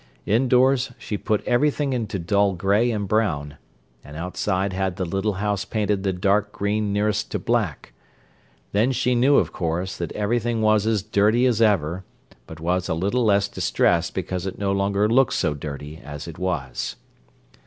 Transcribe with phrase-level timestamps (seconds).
[0.25, 3.57] Indoors, she put everything into dull gray and brown,
[4.03, 7.93] and outside had the little house painted the dark green nearest to black.
[8.71, 12.03] Then she knew, of course, that everything was as dirty as ever,
[12.47, 16.39] but was a little less distressed because it no longer looked so dirty as it
[16.39, 16.95] was.